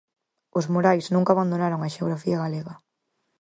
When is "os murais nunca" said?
0.57-1.31